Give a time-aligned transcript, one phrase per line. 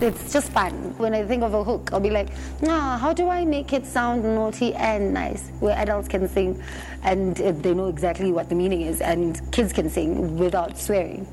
[0.00, 0.72] it's just fun.
[0.98, 2.28] When I think of a hook, I'll be like,
[2.66, 5.50] ah, how do I make it sound naughty and nice?
[5.60, 6.62] Where adults can sing
[7.02, 11.26] and they know exactly what the meaning is, and kids can sing without swearing.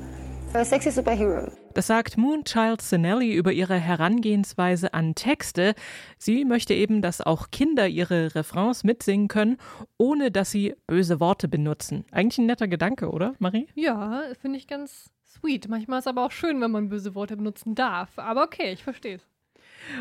[0.54, 1.52] A sexy superhero.
[1.74, 5.74] Das sagt Moonchild Sinelli über ihre Herangehensweise an Texte.
[6.16, 9.58] Sie möchte eben, dass auch Kinder ihre Refrains mitsingen können,
[9.98, 12.06] ohne dass sie böse Worte benutzen.
[12.10, 13.68] Eigentlich ein netter Gedanke, oder, Marie?
[13.74, 15.10] Ja, finde ich ganz
[15.40, 15.68] sweet.
[15.68, 18.10] Manchmal ist es aber auch schön, wenn man böse Worte benutzen darf.
[18.16, 19.26] Aber okay, ich verstehe es.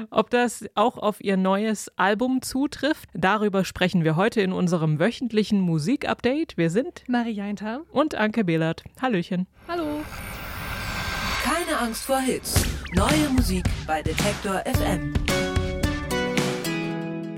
[0.10, 5.62] Ob das auch auf ihr neues Album zutrifft, darüber sprechen wir heute in unserem wöchentlichen
[5.62, 6.58] Musikupdate.
[6.58, 8.84] Wir sind Marie Jainter und Anke Behlert.
[9.02, 9.48] Hallöchen.
[9.68, 10.02] Hallo.
[11.44, 12.66] Keine Angst vor Hits.
[12.94, 15.14] Neue Musik bei Detektor FM.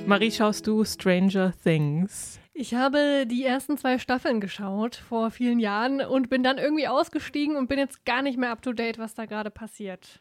[0.07, 2.38] Marie, schaust du Stranger Things?
[2.61, 7.55] Ich habe die ersten zwei Staffeln geschaut vor vielen Jahren und bin dann irgendwie ausgestiegen
[7.55, 10.19] und bin jetzt gar nicht mehr up to date, was da gerade passiert.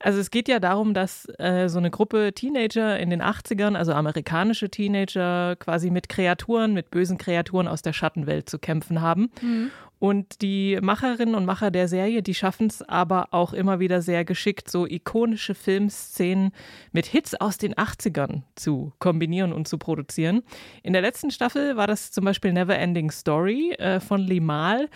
[0.00, 3.92] Also es geht ja darum, dass äh, so eine Gruppe Teenager in den 80ern, also
[3.92, 9.30] amerikanische Teenager, quasi mit Kreaturen, mit bösen Kreaturen aus der Schattenwelt zu kämpfen haben.
[9.42, 9.70] Mhm.
[9.98, 14.24] Und die Macherinnen und Macher der Serie, die schaffen es aber auch immer wieder sehr
[14.24, 16.52] geschickt, so ikonische Filmszenen
[16.92, 20.42] mit Hits aus den 80ern zu kombinieren und zu produzieren.
[20.84, 24.88] In der letzten Staffel war das zum Beispiel Never Ending Story äh, von Limal.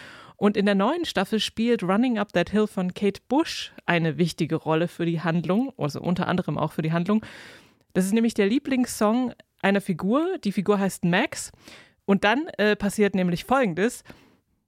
[0.42, 4.56] Und in der neuen Staffel spielt Running Up That Hill von Kate Bush eine wichtige
[4.56, 7.24] Rolle für die Handlung, also unter anderem auch für die Handlung.
[7.92, 10.38] Das ist nämlich der Lieblingssong einer Figur.
[10.42, 11.52] Die Figur heißt Max.
[12.06, 14.02] Und dann äh, passiert nämlich Folgendes.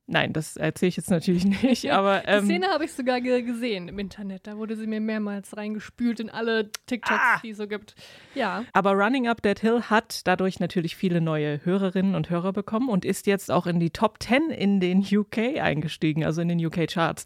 [0.06, 2.28] Nein, das erzähle ich jetzt natürlich nicht, aber.
[2.28, 4.46] Ähm, Die Szene habe ich sogar gesehen im Internet.
[4.46, 7.94] Da wurde sie mir mehrmals reingespült in alle TikToks, ah, die es so gibt.
[8.34, 8.64] Ja.
[8.74, 13.04] Aber Running Up That Hill hat dadurch natürlich viele neue Hörerinnen und Hörer bekommen und
[13.04, 17.24] ist jetzt auch in die Top 10 in den UK eingestiegen, also in den UK-Charts.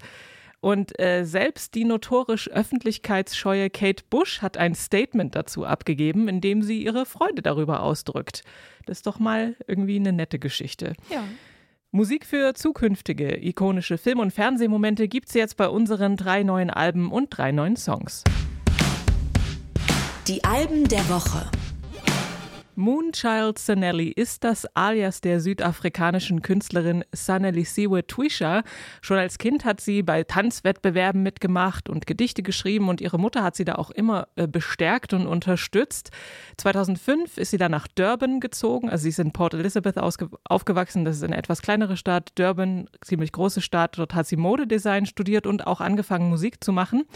[0.60, 6.62] Und äh, selbst die notorisch öffentlichkeitsscheue Kate Bush hat ein Statement dazu abgegeben, in dem
[6.62, 8.42] sie ihre Freude darüber ausdrückt.
[8.86, 10.94] Das ist doch mal irgendwie eine nette Geschichte.
[11.10, 11.24] Ja.
[11.98, 17.36] Musik für zukünftige ikonische Film- und Fernsehmomente gibt's jetzt bei unseren drei neuen Alben und
[17.36, 18.22] drei neuen Songs.
[20.28, 21.50] Die Alben der Woche.
[22.78, 28.62] Moonchild Sanelli ist das Alias der südafrikanischen Künstlerin Sanelisiwe Twisha.
[29.00, 33.56] Schon als Kind hat sie bei Tanzwettbewerben mitgemacht und Gedichte geschrieben und ihre Mutter hat
[33.56, 36.12] sie da auch immer äh, bestärkt und unterstützt.
[36.56, 41.16] 2005 ist sie dann nach Durban gezogen, also sie ist in Port Elizabeth aufgewachsen, das
[41.16, 42.30] ist eine etwas kleinere Stadt.
[42.36, 47.06] Durban, ziemlich große Stadt, dort hat sie Modedesign studiert und auch angefangen Musik zu machen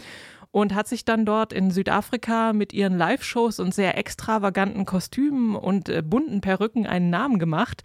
[0.53, 5.89] und hat sich dann dort in Südafrika mit ihren Live-Shows und sehr extravaganten Kostümen und
[5.89, 7.81] äh, bunten Perücken einen Namen gemacht.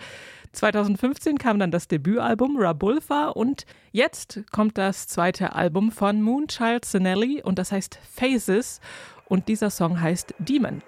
[0.53, 7.43] 2015 kam dann das Debütalbum Rabulfa und jetzt kommt das zweite Album von Moonchild Sinelli
[7.43, 8.83] und das heißt Phases
[9.29, 10.83] und dieser Song heißt Demon.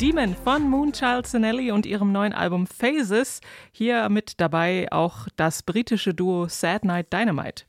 [0.00, 3.40] Demon von Moonchild Sinelli und ihrem neuen Album Phases.
[3.70, 7.64] Hier mit dabei auch das britische Duo Sad Night Dynamite.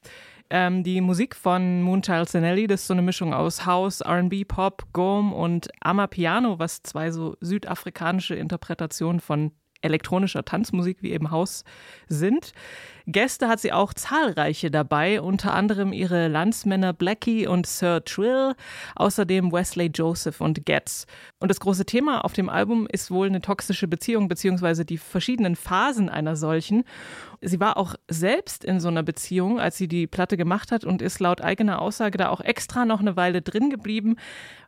[0.50, 4.88] Ähm, die Musik von Moonchild Sinelli, das ist so eine Mischung aus House, RB, Pop,
[4.94, 11.64] Gom und Amapiano, was zwei so südafrikanische Interpretationen von elektronischer Tanzmusik wie eben House
[12.08, 12.54] sind.
[13.08, 18.54] Gäste hat sie auch zahlreiche dabei, unter anderem ihre Landsmänner Blackie und Sir Trill,
[18.96, 21.08] außerdem Wesley Joseph und Getz.
[21.40, 25.56] Und das große Thema auf dem Album ist wohl eine toxische Beziehung beziehungsweise die verschiedenen
[25.56, 26.84] Phasen einer solchen.
[27.42, 31.02] Sie war auch selbst in so einer Beziehung, als sie die Platte gemacht hat und
[31.02, 34.18] ist laut eigener Aussage da auch extra noch eine Weile drin geblieben,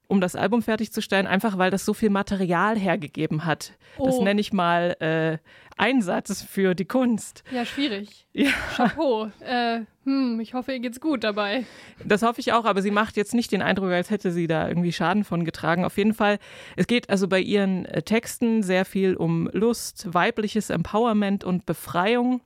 [0.07, 3.73] um das Album fertigzustellen, einfach weil das so viel Material hergegeben hat.
[3.97, 4.05] Oh.
[4.05, 5.37] Das nenne ich mal äh,
[5.77, 7.43] Einsatz für die Kunst.
[7.51, 8.27] Ja, schwierig.
[8.33, 8.51] Ja.
[8.75, 9.31] Chapeau.
[9.39, 11.65] Äh, hm, ich hoffe, ihr geht's gut dabei.
[12.03, 14.67] Das hoffe ich auch, aber sie macht jetzt nicht den Eindruck, als hätte sie da
[14.67, 15.85] irgendwie Schaden von getragen.
[15.85, 16.39] Auf jeden Fall,
[16.75, 22.41] es geht also bei ihren äh, Texten sehr viel um Lust, weibliches Empowerment und Befreiung.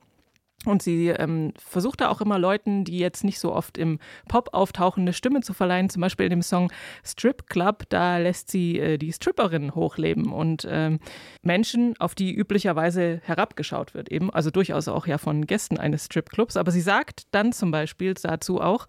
[0.66, 4.50] Und sie ähm, versucht da auch immer Leuten, die jetzt nicht so oft im Pop
[4.54, 5.90] auftauchen, eine Stimme zu verleihen.
[5.90, 6.72] Zum Beispiel in dem Song
[7.06, 11.00] Strip Club, da lässt sie äh, die Stripperin hochleben und ähm,
[11.44, 14.32] Menschen, auf die üblicherweise herabgeschaut wird, eben.
[14.32, 16.58] Also durchaus auch ja von Gästen eines Stripclubs.
[16.58, 18.88] Aber sie sagt dann zum Beispiel dazu auch,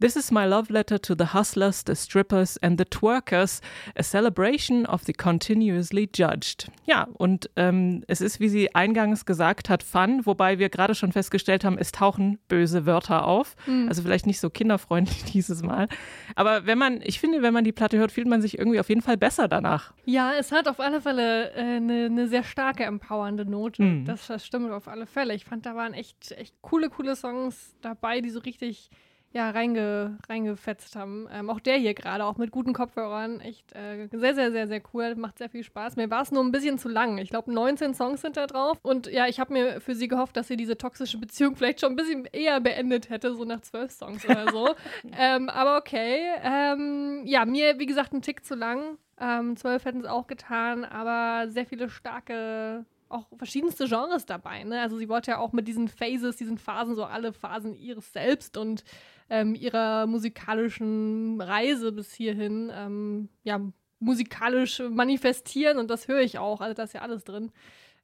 [0.00, 3.60] This is my love letter to the hustlers, the strippers and the twerkers,
[3.94, 6.70] a celebration of the continuously judged.
[6.86, 11.12] Ja, und ähm, es ist, wie sie eingangs gesagt hat, Fun, wobei wir gerade schon
[11.12, 13.56] festgestellt haben, es tauchen böse Wörter auf.
[13.66, 13.88] Mhm.
[13.88, 15.86] Also vielleicht nicht so kinderfreundlich dieses Mal.
[16.34, 18.88] Aber wenn man, ich finde, wenn man die Platte hört, fühlt man sich irgendwie auf
[18.88, 19.92] jeden Fall besser danach.
[20.06, 23.82] Ja, es hat auf alle Fälle äh, eine, eine sehr starke, empowernde Note.
[23.82, 24.06] Mhm.
[24.06, 25.34] Das, das stimmt auf alle Fälle.
[25.34, 28.88] Ich fand, da waren echt, echt coole, coole Songs dabei, die so richtig
[29.32, 31.28] ja, reinge, reingefetzt haben.
[31.32, 34.82] Ähm, auch der hier gerade, auch mit guten Kopfhörern, echt äh, sehr, sehr, sehr, sehr
[34.92, 35.14] cool.
[35.14, 35.94] Macht sehr viel Spaß.
[35.96, 37.18] Mir war es nur ein bisschen zu lang.
[37.18, 38.78] Ich glaube, 19 Songs sind da drauf.
[38.82, 41.92] Und ja, ich habe mir für sie gehofft, dass sie diese toxische Beziehung vielleicht schon
[41.92, 44.74] ein bisschen eher beendet hätte, so nach 12 Songs oder so.
[45.16, 46.18] ähm, aber okay.
[46.42, 48.98] Ähm, ja, mir, wie gesagt, ein Tick zu lang.
[49.20, 54.62] Ähm, 12 hätten es auch getan, aber sehr viele starke auch verschiedenste Genres dabei.
[54.64, 54.80] Ne?
[54.80, 58.56] Also sie wollte ja auch mit diesen Phases, diesen Phasen, so alle Phasen ihres Selbst
[58.56, 58.84] und
[59.30, 63.60] ähm, ihrer musikalischen Reise bis hierhin ähm, ja,
[64.00, 66.60] musikalisch manifestieren und das höre ich auch.
[66.60, 67.52] Also da ist ja alles drin,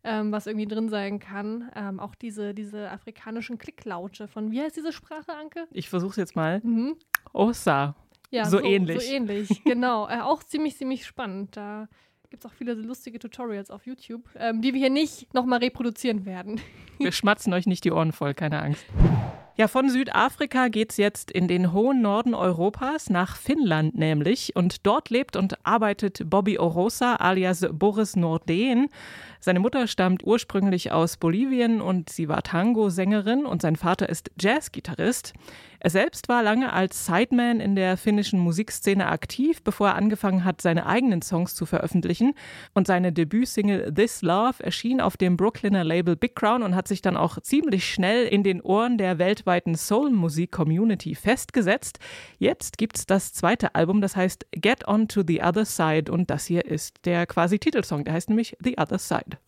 [0.04, 1.70] ähm, was irgendwie drin sein kann.
[1.74, 5.66] Ähm, auch diese, diese afrikanischen Klicklaute von, wie heißt diese Sprache, Anke?
[5.72, 6.60] Ich versuche es jetzt mal.
[6.62, 6.96] Mhm.
[7.32, 7.96] Osa.
[8.30, 9.04] Ja, so, so ähnlich.
[9.04, 10.08] So ähnlich, genau.
[10.08, 11.56] Äh, auch ziemlich, ziemlich spannend.
[11.56, 11.88] Da
[12.30, 16.24] gibt es auch viele lustige Tutorials auf YouTube, ähm, die wir hier nicht nochmal reproduzieren
[16.24, 16.60] werden.
[16.98, 18.84] Wir schmatzen euch nicht die Ohren voll, keine Angst.
[19.58, 24.54] Ja, von Südafrika geht es jetzt in den hohen Norden Europas, nach Finnland nämlich.
[24.54, 28.90] Und dort lebt und arbeitet Bobby Orosa alias Boris Nordeen.
[29.40, 35.32] Seine Mutter stammt ursprünglich aus Bolivien und sie war Tango-Sängerin und sein Vater ist Jazzgitarrist.
[35.86, 40.60] Er selbst war lange als Sideman in der finnischen Musikszene aktiv, bevor er angefangen hat,
[40.60, 42.34] seine eigenen Songs zu veröffentlichen.
[42.74, 47.02] Und seine Debütsingle This Love erschien auf dem Brooklyner Label Big Crown und hat sich
[47.02, 52.00] dann auch ziemlich schnell in den Ohren der weltweiten Soul-Musik-Community festgesetzt.
[52.40, 56.46] Jetzt gibt's das zweite Album, das heißt Get On to the Other Side und das
[56.46, 59.38] hier ist der quasi Titelsong, der heißt nämlich The Other Side.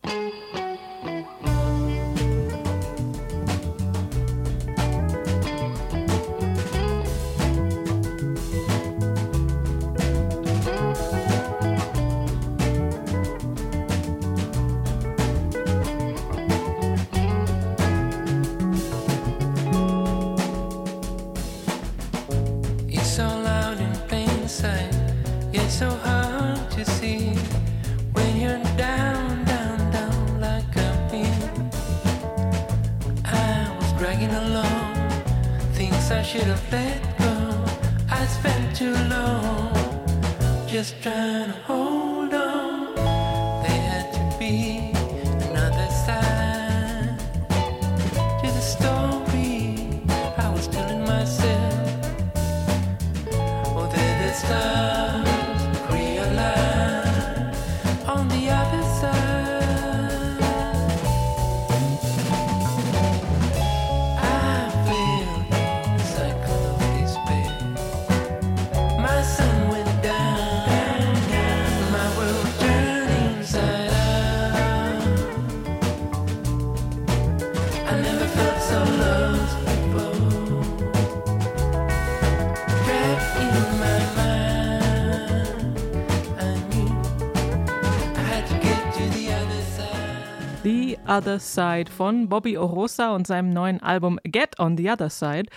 [91.09, 95.49] Other Side von Bobby Orosa und seinem neuen Album Get on the Other Side.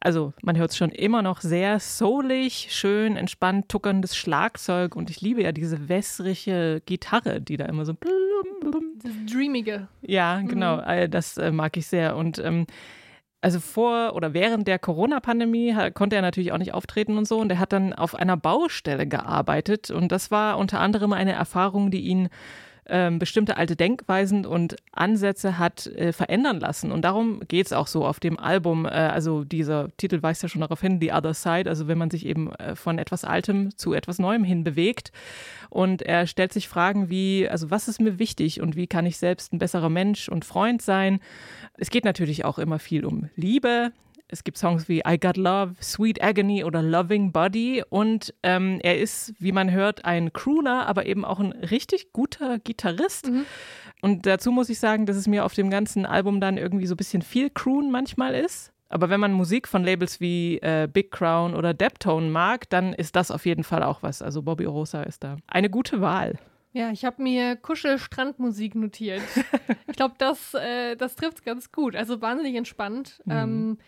[0.00, 5.20] Also man hört es schon immer noch sehr soulig, schön, entspannt tuckerndes Schlagzeug und ich
[5.20, 8.12] liebe ja diese wässrige Gitarre, die da immer so blum,
[8.60, 9.88] blum, Das Dreamige.
[10.02, 10.78] Ja, genau.
[10.78, 11.10] Mhm.
[11.10, 12.16] Das äh, mag ich sehr.
[12.16, 12.66] Und ähm,
[13.40, 17.38] also vor oder während der Corona-Pandemie konnte er natürlich auch nicht auftreten und so.
[17.38, 19.90] Und er hat dann auf einer Baustelle gearbeitet.
[19.90, 22.28] Und das war unter anderem eine Erfahrung, die ihn
[22.88, 26.90] ähm, bestimmte alte Denkweisen und Ansätze hat äh, verändern lassen.
[26.90, 28.86] Und darum geht es auch so auf dem Album.
[28.86, 32.10] Äh, also dieser Titel weist ja schon darauf hin, The Other Side, also wenn man
[32.10, 35.12] sich eben äh, von etwas Altem zu etwas Neuem hin bewegt.
[35.70, 39.18] Und er stellt sich Fragen wie, also was ist mir wichtig und wie kann ich
[39.18, 41.20] selbst ein besserer Mensch und Freund sein?
[41.74, 43.92] Es geht natürlich auch immer viel um Liebe,
[44.28, 47.82] es gibt Songs wie I Got Love, Sweet Agony oder Loving Body.
[47.88, 52.58] Und ähm, er ist, wie man hört, ein Crooner, aber eben auch ein richtig guter
[52.58, 53.30] Gitarrist.
[53.30, 53.46] Mhm.
[54.02, 56.94] Und dazu muss ich sagen, dass es mir auf dem ganzen Album dann irgendwie so
[56.94, 58.72] ein bisschen viel Croon manchmal ist.
[58.90, 63.16] Aber wenn man Musik von Labels wie äh, Big Crown oder Deptone mag, dann ist
[63.16, 64.22] das auf jeden Fall auch was.
[64.22, 66.38] Also Bobby Rosa ist da eine gute Wahl.
[66.72, 69.22] Ja, ich habe mir Kuschel-Strandmusik notiert.
[69.88, 71.96] ich glaube, das, äh, das trifft es ganz gut.
[71.96, 73.20] Also wahnsinnig entspannt.
[73.24, 73.32] Mhm.
[73.32, 73.78] Ähm,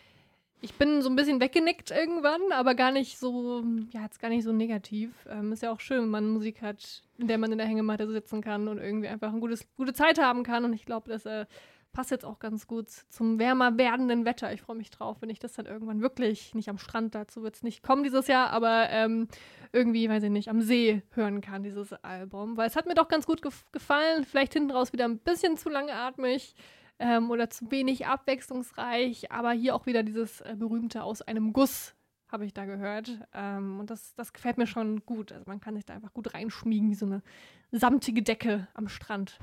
[0.63, 4.45] ich bin so ein bisschen weggenickt irgendwann, aber gar nicht so, ja, jetzt gar nicht
[4.45, 5.11] so negativ.
[5.29, 8.07] Ähm, ist ja auch schön, wenn man Musik hat, in der man in der Hängematte
[8.11, 9.41] sitzen kann und irgendwie einfach eine
[9.77, 10.65] gute Zeit haben kann.
[10.65, 11.47] Und ich glaube, das äh,
[11.93, 14.53] passt jetzt auch ganz gut zum wärmer werdenden Wetter.
[14.53, 17.57] Ich freue mich drauf, wenn ich das dann irgendwann wirklich, nicht am Strand, dazu wird
[17.57, 19.29] es nicht kommen dieses Jahr, aber ähm,
[19.73, 22.57] irgendwie, weiß ich nicht, am See hören kann, dieses Album.
[22.57, 24.25] Weil es hat mir doch ganz gut gef gefallen.
[24.25, 26.55] Vielleicht hinten raus wieder ein bisschen zu langatmig
[27.01, 31.95] ähm, oder zu wenig abwechslungsreich, aber hier auch wieder dieses äh, berühmte aus einem Guss
[32.29, 33.19] habe ich da gehört.
[33.35, 35.33] Ähm, und das, das gefällt mir schon gut.
[35.33, 37.23] Also man kann sich da einfach gut reinschmiegen, wie so eine
[37.73, 39.39] samtige Decke am Strand.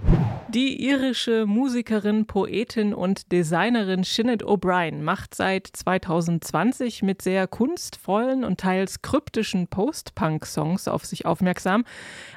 [0.49, 8.59] Die irische Musikerin, Poetin und Designerin Sinead O'Brien macht seit 2020 mit sehr kunstvollen und
[8.59, 11.83] teils kryptischen Post-Punk-Songs auf sich aufmerksam.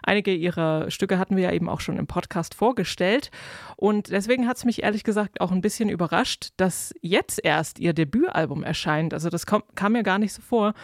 [0.02, 3.30] Einige ihrer Stücke hatten wir ja eben auch schon im Podcast vorgestellt.
[3.76, 7.92] Und deswegen hat es mich ehrlich gesagt auch ein bisschen überrascht, dass jetzt erst ihr
[7.92, 9.14] Debütalbum erscheint.
[9.14, 10.75] Also das kam, kam mir gar nicht so vor.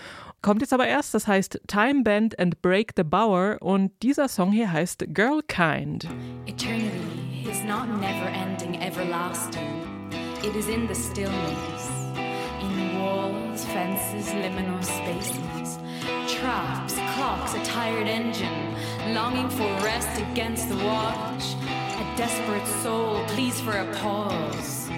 [0.47, 4.53] Kommt jetzt aber erst, das heißt Time Bend and Break the Bower und dieser Song
[4.53, 6.07] hier heißt Girl Kind.
[6.47, 9.83] Eternity is not never ending, everlasting.
[10.45, 11.91] It is in the stillness,
[12.61, 15.81] in walls, fences, liminal spaces,
[16.29, 18.77] traps, clocks, a tired engine,
[19.13, 21.57] longing for rest against the watch,
[21.99, 24.89] a desperate soul pleads for a pause.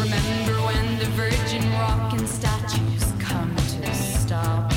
[0.00, 4.72] Remember when the virgin rock and statues come to stop?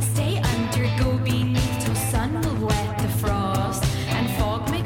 [0.00, 4.84] Stay under, go beneath till sun will wet the frost and fog make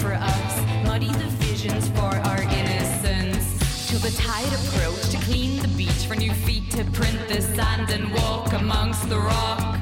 [0.00, 3.88] for us, muddy the visions for our innocence.
[3.88, 7.90] Till the tide approach to clean the beach for new feet to print the sand
[7.90, 9.80] and walk amongst the rock.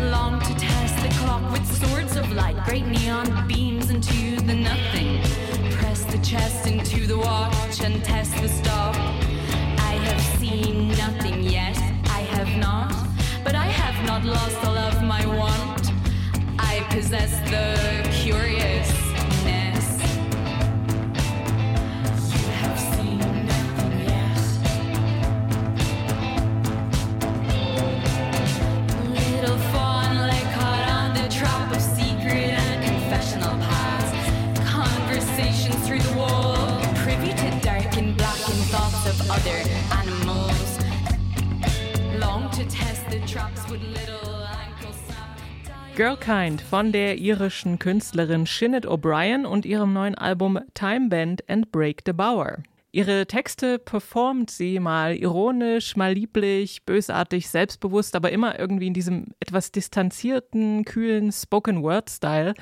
[0.00, 0.85] Long to the
[1.26, 5.20] clock with swords of light, great neon beams into the nothing.
[5.72, 8.94] Press the chest into the watch and test the stop.
[9.90, 11.76] I have seen nothing yet,
[12.18, 12.92] I have not,
[13.42, 15.90] but I have not lost all of my want.
[16.58, 17.66] I possess the
[18.22, 19.05] curious.
[45.96, 52.02] Girlkind von der irischen Künstlerin Sinead O'Brien und ihrem neuen Album Time Bend and Break
[52.04, 52.58] the Bower.
[52.92, 59.28] Ihre Texte performt sie mal ironisch, mal lieblich, bösartig, selbstbewusst, aber immer irgendwie in diesem
[59.40, 62.52] etwas distanzierten, kühlen Spoken-Word-Style.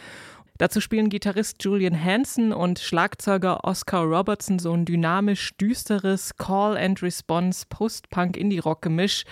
[0.59, 9.25] Dazu spielen Gitarrist Julian Hansen und Schlagzeuger Oscar Robertson so ein dynamisch düsteres Call-and-Response Post-Punk-Indie-Rock-Gemisch.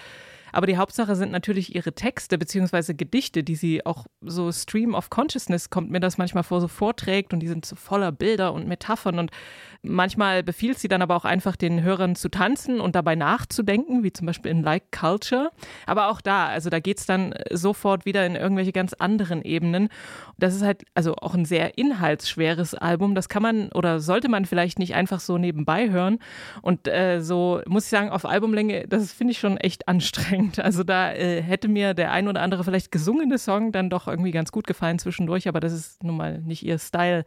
[0.53, 5.11] Aber die Hauptsache sind natürlich ihre Texte beziehungsweise Gedichte, die sie auch so Stream of
[5.11, 8.69] Consciousness kommt mir das manchmal vor, so vorträgt und die sind so voller Bilder und
[8.69, 9.31] Metaphern und
[9.83, 14.13] manchmal befiehlt sie dann aber auch einfach den Hörern zu tanzen und dabei nachzudenken, wie
[14.13, 15.51] zum Beispiel in Like Culture.
[15.87, 19.89] Aber auch da, also da geht es dann sofort wieder in irgendwelche ganz anderen Ebenen.
[20.39, 23.15] Das ist halt also auch ein sehr inhaltsschweres Album.
[23.15, 26.19] Das kann man oder sollte man vielleicht nicht einfach so nebenbei hören.
[26.61, 30.59] Und äh, so muss ich sagen, auf Albumlänge, das finde ich schon echt anstrengend anstrengend.
[30.61, 34.31] Also da äh, hätte mir der ein oder andere vielleicht gesungene Song dann doch irgendwie
[34.31, 37.25] ganz gut gefallen zwischendurch, aber das ist nun mal nicht ihr Style.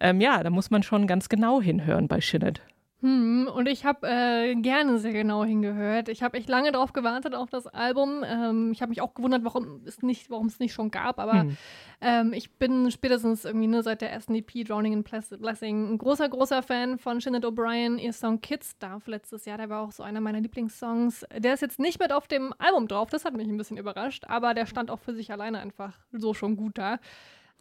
[0.00, 2.60] Ähm, ja, da muss man schon ganz genau hinhören bei Shinnet.
[3.02, 6.08] Hm, und ich habe äh, gerne sehr genau hingehört.
[6.08, 8.22] Ich habe echt lange darauf gewartet auf das Album.
[8.24, 11.18] Ähm, ich habe mich auch gewundert, warum es nicht, warum es nicht schon gab.
[11.18, 11.56] Aber Hm.
[12.00, 15.98] ähm, ich bin spätestens irgendwie ne, seit der ersten EP Drowning in Bless- Blessing ein
[15.98, 17.98] großer, großer Fan von Shinnet O'Brien.
[17.98, 21.26] Ihr Song Kids Stuff letztes Jahr, der war auch so einer meiner Lieblingssongs.
[21.36, 23.10] Der ist jetzt nicht mit auf dem Album drauf.
[23.10, 24.26] Das hat mich ein bisschen überrascht.
[24.28, 27.00] Aber der stand auch für sich alleine einfach so schon gut da.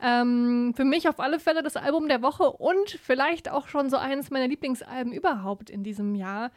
[0.02, 3.98] Ähm, für mich auf alle Fälle das Album der Woche und vielleicht auch schon so
[3.98, 6.52] eines meiner Lieblingsalben überhaupt in diesem Jahr.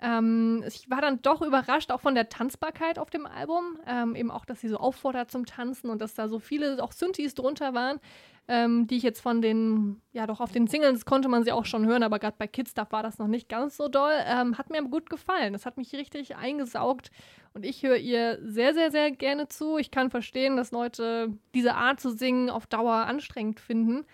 [0.00, 3.78] Ähm, ich war dann doch überrascht, auch von der Tanzbarkeit auf dem Album.
[3.86, 6.92] Ähm, eben auch, dass sie so auffordert zum Tanzen und dass da so viele auch
[6.92, 7.98] Synthes drunter waren,
[8.46, 11.64] ähm, die ich jetzt von den, ja doch auf den Singles konnte man sie auch
[11.64, 14.12] schon hören, aber gerade bei Kids Stuff war das noch nicht ganz so doll.
[14.26, 15.54] Ähm, hat mir gut gefallen.
[15.54, 17.10] Das hat mich richtig eingesaugt
[17.54, 19.78] und ich höre ihr sehr, sehr, sehr gerne zu.
[19.78, 24.04] Ich kann verstehen, dass Leute diese Art zu singen auf Dauer anstrengend finden.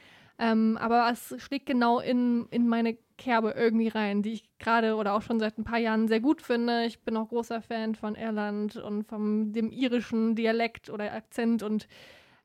[0.42, 5.14] Ähm, aber es schlägt genau in, in meine Kerbe irgendwie rein, die ich gerade oder
[5.14, 6.84] auch schon seit ein paar Jahren sehr gut finde.
[6.84, 11.86] Ich bin auch großer Fan von Irland und von dem irischen Dialekt oder Akzent und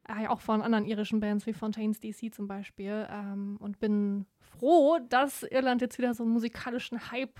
[0.07, 3.07] äh, auch von anderen irischen Bands wie Fontaines DC zum Beispiel.
[3.09, 7.39] Ähm, und bin froh, dass Irland jetzt wieder so einen musikalischen Hype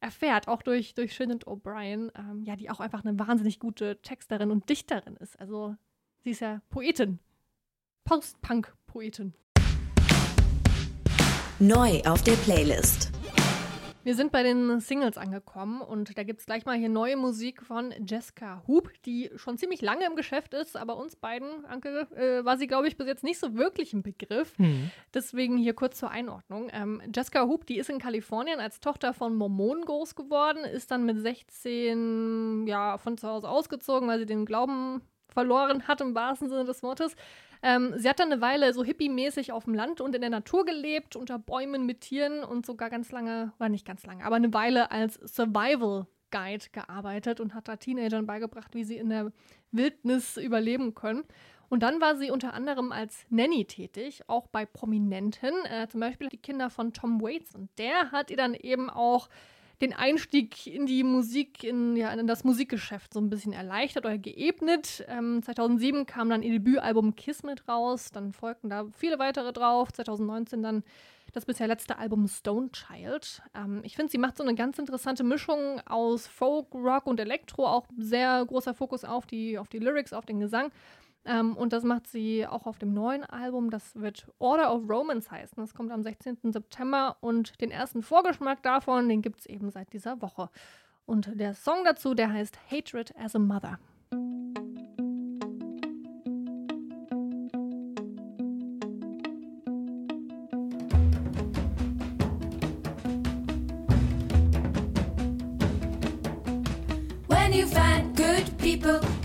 [0.00, 4.50] erfährt, auch durch, durch Shinnet O'Brien, ähm, ja, die auch einfach eine wahnsinnig gute Texterin
[4.50, 5.38] und Dichterin ist.
[5.38, 5.76] Also
[6.24, 7.18] sie ist ja Poetin.
[8.04, 9.34] Post-Punk-Poetin.
[11.58, 13.10] Neu auf der Playlist.
[14.04, 17.62] Wir sind bei den Singles angekommen und da gibt es gleich mal hier neue Musik
[17.62, 22.44] von Jessica Hoop, die schon ziemlich lange im Geschäft ist, aber uns beiden, Anke, äh,
[22.44, 24.52] war sie, glaube ich, bis jetzt nicht so wirklich ein Begriff.
[24.58, 24.90] Hm.
[25.14, 26.68] Deswegen hier kurz zur Einordnung.
[26.74, 31.06] Ähm, Jessica Hoop, die ist in Kalifornien als Tochter von Mormonen groß geworden, ist dann
[31.06, 36.50] mit 16 ja, von zu Hause ausgezogen, weil sie den Glauben verloren hat, im wahrsten
[36.50, 37.16] Sinne des Wortes.
[37.62, 40.64] Ähm, sie hat dann eine Weile so hippie-mäßig auf dem Land und in der Natur
[40.64, 44.52] gelebt, unter Bäumen mit Tieren und sogar ganz lange, oder nicht ganz lange, aber eine
[44.52, 49.32] Weile als Survival Guide gearbeitet und hat da Teenagern beigebracht, wie sie in der
[49.70, 51.24] Wildnis überleben können.
[51.68, 56.28] Und dann war sie unter anderem als Nanny tätig, auch bei Prominenten, äh, zum Beispiel
[56.28, 57.54] die Kinder von Tom Waits.
[57.54, 59.28] Und der hat ihr dann eben auch
[59.80, 64.18] den Einstieg in die Musik, in, ja, in das Musikgeschäft so ein bisschen erleichtert oder
[64.18, 65.04] geebnet.
[65.08, 69.92] Ähm, 2007 kam dann ihr Debütalbum Kiss mit raus, dann folgten da viele weitere drauf.
[69.92, 70.82] 2019 dann
[71.32, 73.42] das bisher letzte Album Stone Child.
[73.54, 77.66] Ähm, ich finde, sie macht so eine ganz interessante Mischung aus Folk, Rock und Elektro,
[77.66, 80.70] auch sehr großer Fokus auf die, auf die Lyrics, auf den Gesang.
[81.24, 83.70] Ähm, und das macht sie auch auf dem neuen Album.
[83.70, 85.56] Das wird Order of Romance heißen.
[85.56, 86.38] Das kommt am 16.
[86.52, 90.50] September und den ersten Vorgeschmack davon, den gibt es eben seit dieser Woche.
[91.04, 93.78] Und der Song dazu, der heißt Hatred as a Mother.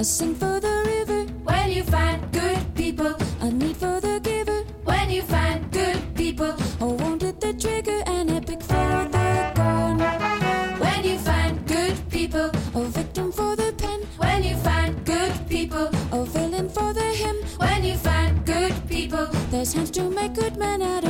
[0.01, 4.63] I sing for the river, when you find good people, a need for the giver.
[4.83, 9.99] when you find good people, I wanted the trigger, an epic for the gun,
[10.79, 15.87] when you find good people, a victim for the pen, when you find good people,
[16.11, 17.37] a villain for the hymn.
[17.59, 21.00] when you find good people, There's hands to make good men out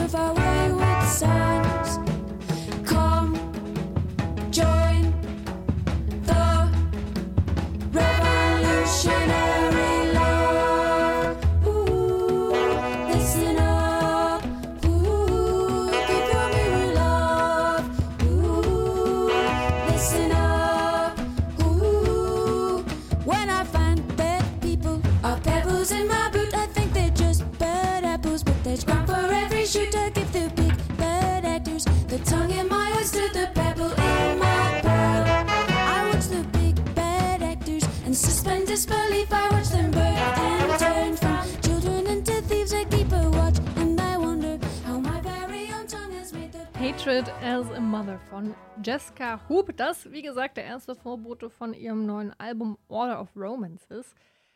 [48.41, 49.75] von Jessica Hoop.
[49.77, 54.15] Das, wie gesagt, der erste Vorbote von ihrem neuen Album Order of Romances.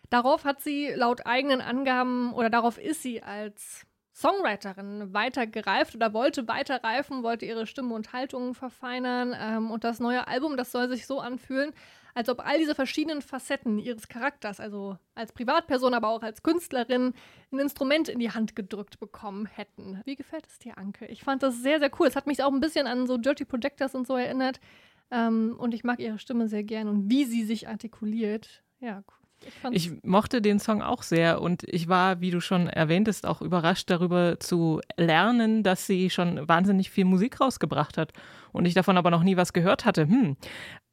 [0.09, 6.13] Darauf hat sie laut eigenen Angaben oder darauf ist sie als Songwriterin weiter gereift oder
[6.13, 9.35] wollte weiter reifen, wollte ihre Stimme und Haltung verfeinern.
[9.39, 11.71] Ähm, und das neue Album, das soll sich so anfühlen,
[12.15, 17.13] als ob all diese verschiedenen Facetten ihres Charakters, also als Privatperson, aber auch als Künstlerin,
[17.51, 20.01] ein Instrument in die Hand gedrückt bekommen hätten.
[20.05, 21.05] Wie gefällt es dir, Anke?
[21.07, 22.07] Ich fand das sehr, sehr cool.
[22.07, 24.59] Es hat mich auch ein bisschen an so Dirty Projectors und so erinnert.
[25.11, 28.63] Ähm, und ich mag ihre Stimme sehr gern und wie sie sich artikuliert.
[28.79, 29.03] Ja,
[29.61, 33.41] fand's- Ich mochte den Song auch sehr und ich war, wie du schon erwähntest, auch
[33.41, 38.13] überrascht darüber zu lernen, dass sie schon wahnsinnig viel Musik rausgebracht hat
[38.51, 40.07] und ich davon aber noch nie was gehört hatte.
[40.07, 40.37] Hm.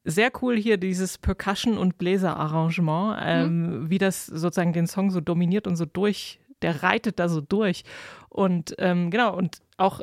[0.05, 5.65] Sehr cool hier dieses Percussion- und Bläserarrangement, ähm, wie das sozusagen den Song so dominiert
[5.65, 7.83] und so durch, der reitet da so durch.
[8.29, 10.01] Und ähm, genau, und auch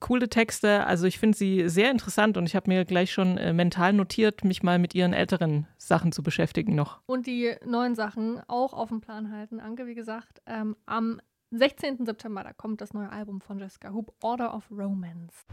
[0.00, 0.86] coole Texte.
[0.86, 4.44] Also ich finde sie sehr interessant und ich habe mir gleich schon äh, mental notiert,
[4.44, 7.00] mich mal mit ihren älteren Sachen zu beschäftigen noch.
[7.06, 9.60] und die neuen Sachen auch auf dem Plan halten.
[9.60, 11.20] Anke, wie gesagt, ähm, am
[11.52, 12.06] 16.
[12.06, 15.44] September, da kommt das neue Album von Jessica Hoop, Order of Romance.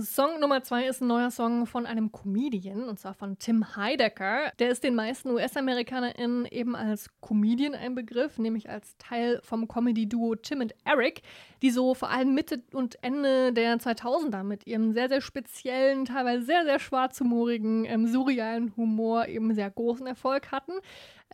[0.00, 4.50] Song Nummer zwei ist ein neuer Song von einem Comedian, und zwar von Tim Heidecker.
[4.58, 10.36] Der ist den meisten US-AmerikanerInnen eben als Comedian ein Begriff, nämlich als Teil vom Comedy-Duo
[10.36, 11.20] Tim und Eric,
[11.60, 16.46] die so vor allem Mitte und Ende der 2000er mit ihrem sehr, sehr speziellen, teilweise
[16.46, 20.72] sehr, sehr schwarzhumorigen, ähm, surrealen Humor eben sehr großen Erfolg hatten.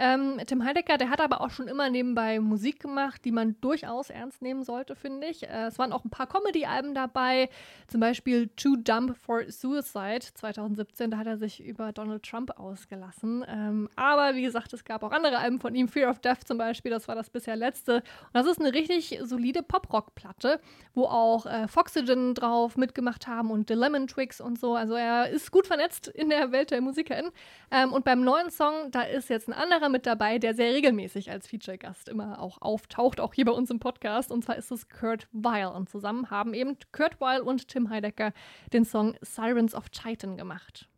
[0.03, 4.09] Ähm, Tim Heidecker, der hat aber auch schon immer nebenbei Musik gemacht, die man durchaus
[4.09, 5.43] ernst nehmen sollte, finde ich.
[5.43, 7.51] Äh, es waren auch ein paar Comedy-Alben dabei,
[7.87, 13.45] zum Beispiel Too Dumb for Suicide 2017, da hat er sich über Donald Trump ausgelassen.
[13.47, 16.57] Ähm, aber wie gesagt, es gab auch andere Alben von ihm, Fear of Death zum
[16.57, 17.97] Beispiel, das war das bisher letzte.
[17.97, 20.61] Und das ist eine richtig solide Pop-Rock-Platte,
[20.95, 24.75] wo auch äh, Foxygen drauf mitgemacht haben und The Lemon Twigs und so.
[24.75, 27.33] Also er ist gut vernetzt in der Welt der MusikerInnen.
[27.71, 31.31] Ähm, und beim neuen Song, da ist jetzt ein anderer mit dabei, der sehr regelmäßig
[31.31, 34.31] als Feature-Gast immer auch auftaucht, auch hier bei uns im Podcast.
[34.31, 35.66] Und zwar ist es Kurt Weil.
[35.66, 38.33] Und zusammen haben eben Kurt Weil und Tim Heidecker
[38.72, 40.88] den Song Sirens of Titan gemacht.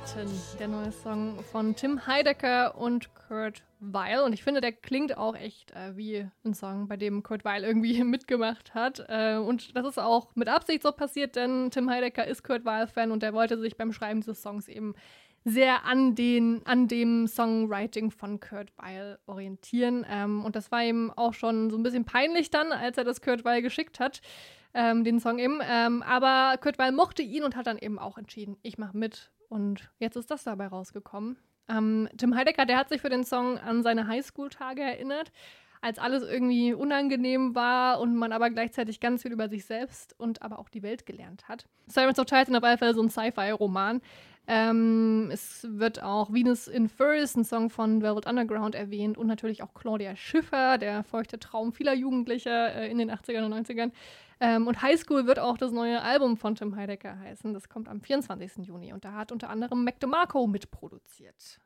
[0.00, 4.20] Titan, der neue Song von Tim Heidecker und Kurt Weil.
[4.20, 7.64] Und ich finde, der klingt auch echt äh, wie ein Song, bei dem Kurt Weil
[7.64, 9.04] irgendwie mitgemacht hat.
[9.08, 13.10] Äh, und das ist auch mit Absicht so passiert, denn Tim Heidecker ist Kurt Weil-Fan
[13.10, 14.94] und er wollte sich beim Schreiben dieses Songs eben
[15.44, 20.06] sehr an, den, an dem Songwriting von Kurt Weil orientieren.
[20.08, 23.20] Ähm, und das war ihm auch schon so ein bisschen peinlich dann, als er das
[23.20, 24.22] Kurt Weil geschickt hat,
[24.72, 25.60] ähm, den Song eben.
[25.62, 29.30] Ähm, aber Kurt Weil mochte ihn und hat dann eben auch entschieden, ich mache mit.
[29.50, 31.36] Und jetzt ist das dabei rausgekommen.
[31.68, 35.32] Ähm, Tim Heidecker, der hat sich für den Song an seine Highschool-Tage erinnert,
[35.80, 40.40] als alles irgendwie unangenehm war und man aber gleichzeitig ganz viel über sich selbst und
[40.42, 41.66] aber auch die Welt gelernt hat.
[41.86, 44.00] Sirens of Titan auf jeden Fall so ein Sci-Fi-Roman.
[44.46, 49.62] Ähm, es wird auch Venus in Furs, ein Song von Velvet Underground, erwähnt und natürlich
[49.62, 53.92] auch Claudia Schiffer, der feuchte Traum vieler Jugendlicher äh, in den 80ern und 90ern.
[54.40, 57.52] Ähm, und High School wird auch das neue Album von Tim Heidecker heißen.
[57.52, 58.66] Das kommt am 24.
[58.66, 61.60] Juni und da hat unter anderem Mac DeMarco mitproduziert.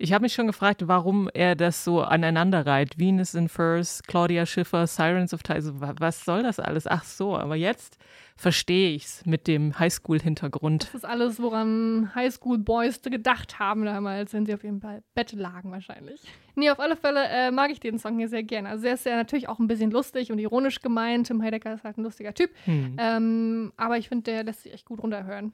[0.00, 3.00] Ich habe mich schon gefragt, warum er das so aneinander reiht.
[3.00, 5.60] Venus in Furs, Claudia Schiffer, Sirens of Time.
[5.98, 6.86] Was soll das alles?
[6.86, 7.98] Ach so, aber jetzt
[8.36, 10.84] verstehe ich's mit dem Highschool-Hintergrund.
[10.84, 16.20] Das ist alles, woran Highschool-Boys gedacht haben damals, wenn sie auf ihrem Bett lagen wahrscheinlich.
[16.54, 18.68] Nee, auf alle Fälle äh, mag ich den Song hier sehr gerne.
[18.68, 21.26] Also er ist ja natürlich auch ein bisschen lustig und ironisch gemeint.
[21.26, 22.50] Tim Heidecker ist halt ein lustiger Typ.
[22.66, 22.96] Hm.
[22.98, 25.52] Ähm, aber ich finde, der lässt sich echt gut runterhören.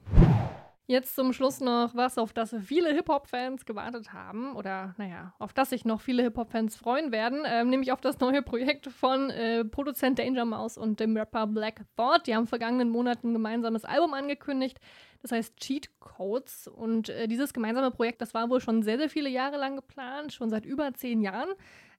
[0.87, 4.55] Jetzt zum Schluss noch was, auf das viele Hip-Hop-Fans gewartet haben.
[4.55, 7.41] Oder, naja, auf das sich noch viele Hip-Hop-Fans freuen werden.
[7.45, 11.85] Ähm, nämlich auf das neue Projekt von äh, Produzent Danger Mouse und dem Rapper Black
[11.97, 12.27] Thought.
[12.27, 14.79] Die haben vergangenen Monaten ein gemeinsames Album angekündigt.
[15.23, 16.67] Das heißt Cheat Codes.
[16.67, 20.33] Und äh, dieses gemeinsame Projekt, das war wohl schon sehr, sehr viele Jahre lang geplant.
[20.33, 21.49] Schon seit über zehn Jahren.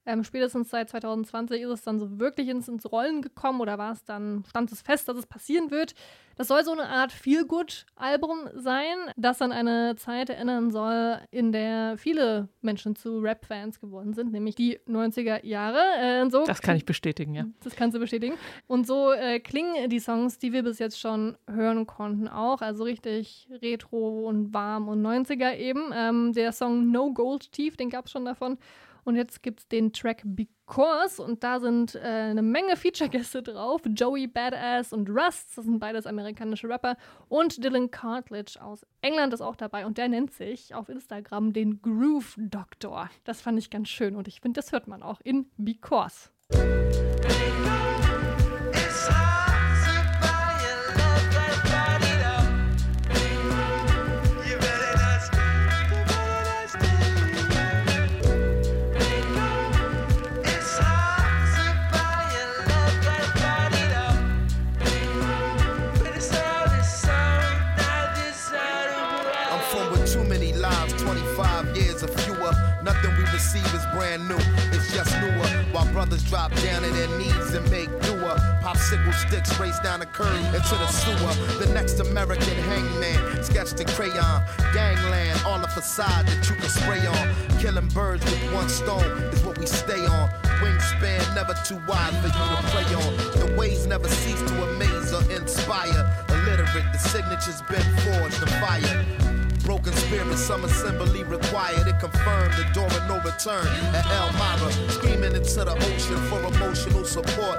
[0.06, 3.92] Ähm, spätestens seit 2020 ist es dann so wirklich ins, ins Rollen gekommen oder war
[3.92, 5.94] es dann, stand es fest, dass es passieren wird.
[6.36, 11.96] Das soll so eine Art Feel-Good-Album sein, das an eine Zeit erinnern soll, in der
[11.96, 15.80] viele Menschen zu Rap-Fans geworden sind, nämlich die 90er Jahre.
[15.98, 17.46] Äh, so Das kann ich bestätigen, ja.
[17.64, 18.34] das kannst du bestätigen.
[18.66, 22.60] Und so äh, klingen die Songs, die wir bis jetzt schon hören konnten, auch.
[22.60, 25.90] Also richtig retro und warm und 90er eben.
[25.94, 28.58] Ähm, der Song No Gold Teeth, den gab es schon davon.
[29.06, 33.82] Und jetzt gibt es den Track Because und da sind äh, eine Menge Feature-Gäste drauf.
[33.86, 36.96] Joey Badass und Rust, das sind beides amerikanische Rapper.
[37.28, 41.80] Und Dylan Cartledge aus England ist auch dabei und der nennt sich auf Instagram den
[41.82, 43.08] Groove Doctor.
[43.22, 46.30] Das fand ich ganz schön und ich finde, das hört man auch in Because.
[79.76, 81.64] Sticks down the curve into the sewer.
[81.64, 84.42] The next American hangman, sketched in crayon.
[84.72, 87.58] Gangland, all the facade that you can spray on.
[87.58, 90.28] Killing birds with one stone is what we stay on.
[90.60, 93.16] Wingspan never too wide for you to play on.
[93.40, 96.02] The ways never cease to amaze or inspire.
[96.28, 99.04] Illiterate, the signature's been forged in fire.
[99.64, 101.88] Broken spirit, some assembly required.
[101.88, 104.70] It confirmed the door of no return at Elmira.
[104.90, 107.58] Screaming into the ocean for emotional support.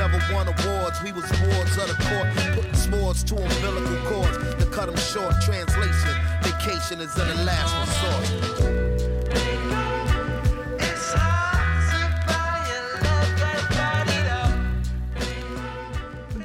[0.00, 2.26] Never won awards, we was wards of the court.
[2.54, 5.34] Putting swords to umbilical cords to cut them short.
[5.42, 8.26] Translation, vacation is in the last resort.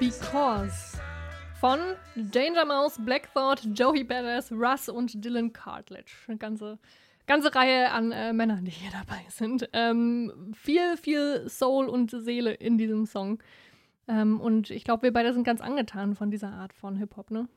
[0.01, 0.97] Because
[1.61, 1.95] von
[2.29, 6.11] Danger Mouse, Black Thought, Joey Badass, Russ und Dylan Cartledge.
[6.27, 6.77] Eine ganze,
[7.27, 9.69] ganze Reihe an äh, Männern, die hier dabei sind.
[9.73, 13.39] Ähm, viel, viel Soul und Seele in diesem Song.
[14.07, 17.47] Ähm, und ich glaube, wir beide sind ganz angetan von dieser Art von Hip-Hop, ne?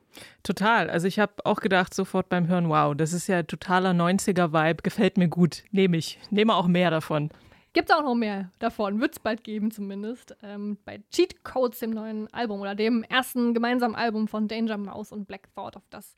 [0.41, 0.89] Total.
[0.89, 5.17] Also ich habe auch gedacht sofort beim Hören, wow, das ist ja totaler 90er-Vibe, gefällt
[5.17, 6.19] mir gut, nehme ich.
[6.31, 7.29] Nehme auch mehr davon.
[7.73, 10.35] Gibt auch noch mehr davon, wird es bald geben zumindest.
[10.41, 15.11] Ähm, bei Cheat Codes, dem neuen Album oder dem ersten gemeinsamen Album von Danger Mouse
[15.11, 16.15] und Black Thought, auf das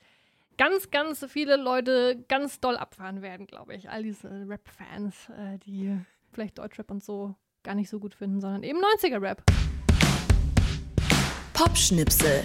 [0.61, 3.89] ganz, ganz viele Leute ganz doll abfahren werden, glaube ich.
[3.89, 5.97] All diese Rap-Fans, äh, die
[6.31, 9.41] vielleicht Deutschrap und so gar nicht so gut finden, sondern eben 90er-Rap.
[11.53, 12.43] Popschnipsel.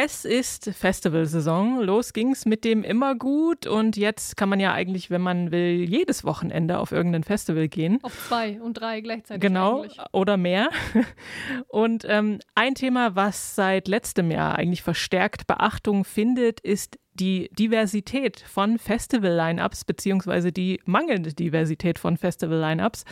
[0.00, 1.80] Es ist Festivalsaison.
[1.80, 5.84] Los ging's mit dem immer gut und jetzt kann man ja eigentlich, wenn man will,
[5.90, 7.98] jedes Wochenende auf irgendein Festival gehen.
[8.02, 9.40] Auf zwei und drei gleichzeitig.
[9.40, 9.98] Genau, Eigentlich.
[10.12, 10.70] oder mehr.
[11.66, 18.38] Und ähm, ein Thema, was seit letztem Jahr eigentlich verstärkt Beachtung findet, ist die Diversität
[18.38, 23.04] von Festival-Line-Ups, beziehungsweise die mangelnde Diversität von Festival-Line-Ups.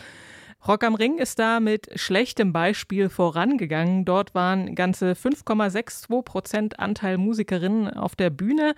[0.65, 4.05] Rock am Ring ist da mit schlechtem Beispiel vorangegangen.
[4.05, 8.73] Dort waren ganze 5,62 Prozent Anteil Musikerinnen auf der Bühne.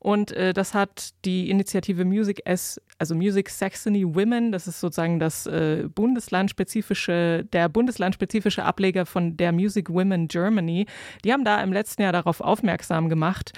[0.00, 5.20] Und äh, das hat die Initiative Music S, also Music Saxony Women, das ist sozusagen
[5.20, 10.86] das äh, bundeslandspezifische, der bundeslandspezifische Ableger von der Music Women Germany.
[11.24, 13.52] Die haben da im letzten Jahr darauf aufmerksam gemacht.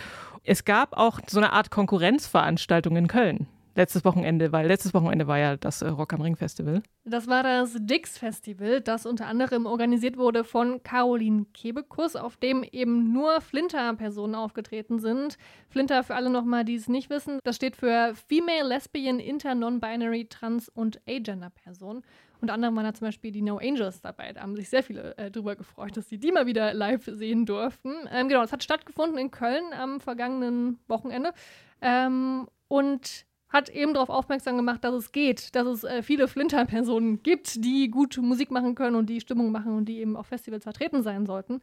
[0.44, 3.46] Es gab auch so eine Art Konkurrenzveranstaltung in Köln.
[3.80, 6.82] Letztes Wochenende, weil letztes Wochenende war ja das äh, Rock am Ring Festival.
[7.04, 12.62] Das war das Dix Festival, das unter anderem organisiert wurde von Caroline Kebekus, auf dem
[12.62, 15.38] eben nur Flinter-Personen aufgetreten sind.
[15.70, 20.26] Flinter, für alle nochmal, die es nicht wissen, das steht für Female, Lesbian, Inter, Non-Binary,
[20.26, 22.02] Trans und Agender-Personen.
[22.42, 24.34] Unter anderem waren da zum Beispiel die No Angels dabei.
[24.34, 27.46] Da haben sich sehr viele äh, drüber gefreut, dass sie die mal wieder live sehen
[27.46, 27.94] durften.
[28.12, 31.32] Ähm, genau, das hat stattgefunden in Köln am vergangenen Wochenende.
[31.80, 37.22] Ähm, und hat eben darauf aufmerksam gemacht, dass es geht, dass es äh, viele Flinter-Personen
[37.22, 40.62] gibt, die gut Musik machen können und die Stimmung machen und die eben auf Festivals
[40.62, 41.60] vertreten sein sollten.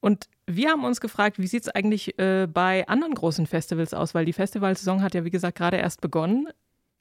[0.00, 4.14] Und wir haben uns gefragt, wie sieht es eigentlich äh, bei anderen großen Festivals aus?
[4.14, 6.48] Weil die Festivalsaison hat ja, wie gesagt, gerade erst begonnen.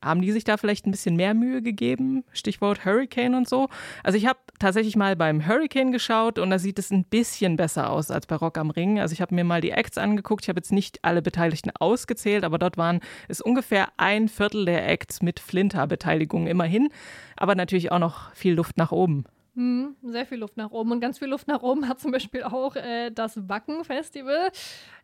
[0.04, 2.24] Haben die sich da vielleicht ein bisschen mehr Mühe gegeben?
[2.32, 3.68] Stichwort Hurricane und so.
[4.04, 7.90] Also ich habe tatsächlich mal beim Hurricane geschaut und da sieht es ein bisschen besser
[7.90, 9.00] aus als bei Rock am Ring.
[9.00, 10.44] Also ich habe mir mal die Acts angeguckt.
[10.44, 14.88] Ich habe jetzt nicht alle Beteiligten ausgezählt, aber dort waren es ungefähr ein Viertel der
[14.88, 16.90] Acts mit Flinter-Beteiligung immerhin.
[17.36, 19.26] Aber natürlich auch noch viel Luft nach oben.
[19.56, 20.92] Hm, sehr viel Luft nach oben.
[20.92, 24.52] Und ganz viel Luft nach oben hat zum Beispiel auch äh, das Wacken-Festival.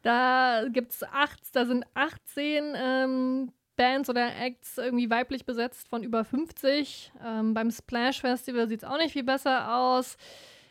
[0.03, 6.23] Da gibt's acht, da sind 18 ähm, Bands oder Acts irgendwie weiblich besetzt von über
[6.23, 7.11] 50.
[7.25, 10.17] Ähm, beim Splash Festival sieht es auch nicht viel besser aus.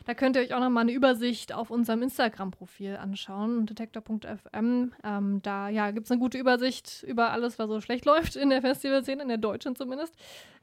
[0.05, 4.93] Da könnt ihr euch auch nochmal eine Übersicht auf unserem Instagram-Profil anschauen, detektor.fm.
[5.03, 8.49] Ähm, da ja, gibt es eine gute Übersicht über alles, was so schlecht läuft in
[8.49, 10.15] der Festivalszene, in der deutschen zumindest.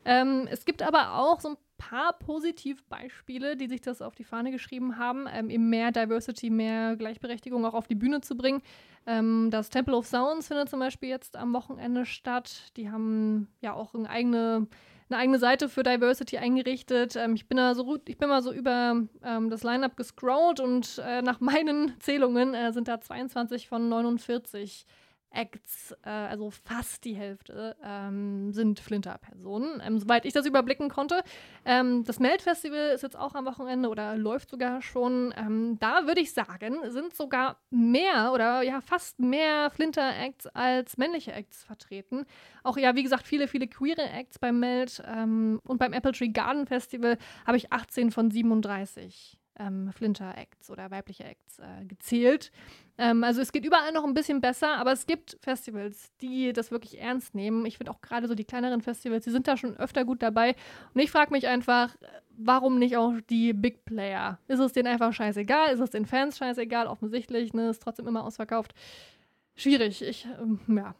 [0.04, 4.52] Ähm, es gibt aber auch so ein paar Positivbeispiele, die sich das auf die Fahne
[4.52, 8.62] geschrieben haben, ähm, eben mehr Diversity, mehr Gleichberechtigung auch auf die Bühne zu bringen.
[9.06, 12.70] Ähm, das Temple of Sounds findet zum Beispiel jetzt am Wochenende statt.
[12.76, 14.68] Die haben ja auch eine eigene
[15.08, 17.16] eine eigene Seite für Diversity eingerichtet.
[17.16, 21.02] Ähm, ich, bin da so, ich bin mal so über ähm, das Line-Up gescrollt und
[21.04, 24.86] äh, nach meinen Zählungen äh, sind da 22 von 49
[25.32, 31.22] Acts, äh, also fast die Hälfte, ähm, sind Flinter-Personen, ähm, soweit ich das überblicken konnte.
[31.64, 35.32] Ähm, das Melt-Festival ist jetzt auch am Wochenende oder läuft sogar schon.
[35.36, 41.32] Ähm, da würde ich sagen, sind sogar mehr oder ja fast mehr Flinter-Acts als männliche
[41.32, 42.26] Acts vertreten.
[42.62, 46.28] Auch ja, wie gesagt, viele, viele queere Acts beim Melt ähm, und beim Apple Tree
[46.28, 52.50] Garden Festival habe ich 18 von 37 ähm, Flinter-Acts oder weibliche Acts äh, gezählt.
[52.98, 56.70] Ähm, also es geht überall noch ein bisschen besser, aber es gibt Festivals, die das
[56.70, 57.66] wirklich ernst nehmen.
[57.66, 60.56] Ich finde auch gerade so die kleineren Festivals, die sind da schon öfter gut dabei.
[60.94, 61.94] Und ich frage mich einfach,
[62.30, 64.38] warum nicht auch die Big Player?
[64.48, 65.72] Ist es denen einfach scheißegal?
[65.72, 66.86] Ist es den Fans scheißegal?
[66.86, 67.70] Offensichtlich, ne?
[67.70, 68.74] Ist trotzdem immer ausverkauft.
[69.54, 70.02] Schwierig.
[70.02, 70.94] Ich, ähm, ja,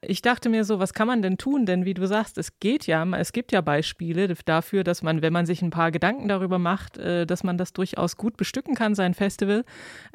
[0.00, 1.66] Ich dachte mir so, was kann man denn tun?
[1.66, 5.32] Denn wie du sagst, es geht ja, es gibt ja Beispiele dafür, dass man, wenn
[5.32, 8.94] man sich ein paar Gedanken darüber macht, äh, dass man das durchaus gut bestücken kann,
[8.94, 9.64] sein Festival.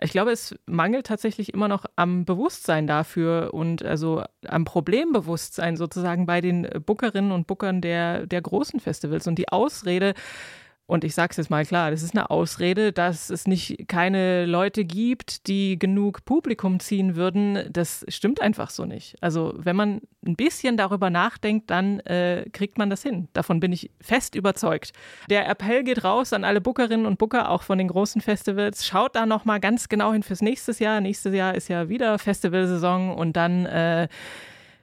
[0.01, 6.25] Ich glaube, es mangelt tatsächlich immer noch am Bewusstsein dafür und also am Problembewusstsein sozusagen
[6.25, 9.27] bei den Bookerinnen und Bookern der, der großen Festivals.
[9.27, 10.13] Und die Ausrede,
[10.85, 14.45] und ich sage es jetzt mal klar, das ist eine Ausrede, dass es nicht keine
[14.45, 17.69] Leute gibt, die genug Publikum ziehen würden.
[17.71, 19.15] Das stimmt einfach so nicht.
[19.21, 23.29] Also wenn man ein bisschen darüber nachdenkt, dann äh, kriegt man das hin.
[23.31, 24.91] Davon bin ich fest überzeugt.
[25.29, 28.85] Der Appell geht raus an alle Bookerinnen und Booker, auch von den großen Festivals.
[28.85, 30.99] Schaut da noch mal ganz genau hin fürs nächste Jahr.
[30.99, 34.09] Nächstes Jahr ist ja wieder Festivalsaison und dann äh,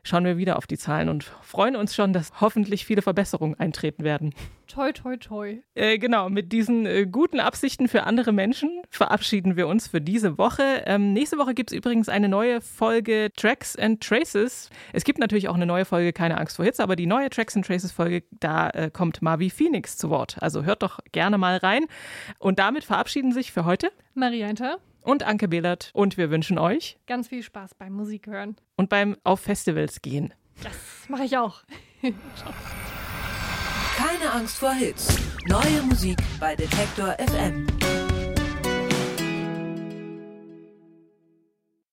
[0.02, 4.04] schauen wir wieder auf die Zahlen und freuen uns schon, dass hoffentlich viele Verbesserungen eintreten
[4.04, 4.34] werden.
[4.66, 5.58] Toi, toi, toi.
[5.74, 10.38] Äh, genau, mit diesen äh, guten Absichten für andere Menschen verabschieden wir uns für diese
[10.38, 10.84] Woche.
[10.86, 14.70] Ähm, nächste Woche gibt es übrigens eine neue Folge Tracks and Traces.
[14.92, 17.56] Es gibt natürlich auch eine neue Folge Keine Angst vor Hits, aber die neue Tracks
[17.56, 20.36] and Traces Folge, da äh, kommt Marvi Phoenix zu Wort.
[20.40, 21.86] Also hört doch gerne mal rein.
[22.38, 25.90] Und damit verabschieden sich für heute Maria Hinter und Anke Behlert.
[25.92, 28.56] Und wir wünschen euch ganz viel Spaß beim Musik hören.
[28.76, 30.32] Und beim auf Festivals gehen.
[30.62, 31.62] Das mache ich auch.
[32.36, 32.52] Ciao.
[33.96, 35.18] Keine Angst vor Hits.
[35.46, 37.66] Neue Musik bei Detektor FM.